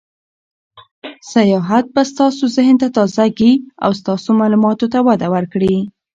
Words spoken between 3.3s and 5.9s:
ګي او ستاسو معلوماتو ته وده ورکړي.